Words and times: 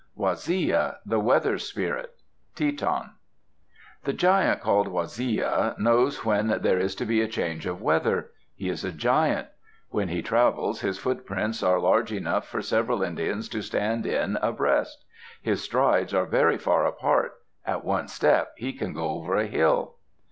WAZIYA, 0.17 0.95
THE 1.05 1.19
WEATHER 1.19 1.59
SPIRIT 1.59 2.15
Teton 2.55 3.11
The 4.03 4.13
giant 4.13 4.59
called 4.59 4.87
Waziya 4.87 5.77
knows 5.77 6.25
when 6.25 6.47
there 6.47 6.79
is 6.79 6.95
to 6.95 7.05
be 7.05 7.21
a 7.21 7.27
change 7.27 7.67
of 7.67 7.83
weather. 7.83 8.31
He 8.55 8.67
is 8.67 8.83
a 8.83 8.91
giant. 8.91 9.49
When 9.91 10.07
he 10.07 10.23
travels, 10.23 10.81
his 10.81 10.97
footprints 10.97 11.61
are 11.61 11.79
large 11.79 12.11
enough 12.11 12.47
for 12.47 12.63
several 12.63 13.03
Indians 13.03 13.47
to 13.49 13.61
stand 13.61 14.07
in 14.07 14.37
abreast. 14.41 15.05
His 15.39 15.61
strides 15.61 16.15
are 16.15 16.25
very 16.25 16.57
far 16.57 16.87
apart; 16.87 17.33
at 17.63 17.85
one 17.85 18.07
step 18.07 18.53
he 18.57 18.73
can 18.73 18.93
go 18.93 19.07
over 19.07 19.35
a 19.35 19.45
hill. 19.45 19.97